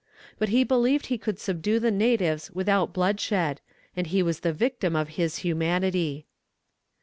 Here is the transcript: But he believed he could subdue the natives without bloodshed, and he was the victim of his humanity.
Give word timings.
But 0.39 0.49
he 0.49 0.63
believed 0.63 1.05
he 1.05 1.19
could 1.19 1.37
subdue 1.39 1.77
the 1.77 1.91
natives 1.91 2.49
without 2.49 2.91
bloodshed, 2.91 3.61
and 3.95 4.07
he 4.07 4.23
was 4.23 4.39
the 4.39 4.51
victim 4.51 4.95
of 4.95 5.09
his 5.09 5.37
humanity. 5.45 6.25